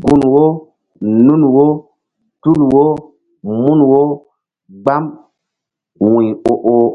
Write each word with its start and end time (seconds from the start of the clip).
Gun 0.00 0.20
wo 0.32 0.44
nun 1.26 1.42
wo 1.54 1.66
tul 2.42 2.60
wo 2.72 2.84
mun 3.62 3.78
wo 3.90 4.02
gbam 4.82 5.04
wu̧y 6.04 6.26
o 6.50 6.52
oh. 6.76 6.88